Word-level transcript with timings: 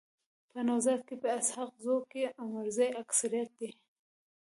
په 0.51 0.59
نوزاد 0.67 0.99
کي 1.07 1.15
په 1.21 1.27
اسحق 1.39 1.71
زو 1.85 1.95
کي 2.11 2.23
عمرزي 2.41 2.87
اکثريت 3.01 3.49
دي. 3.59 3.71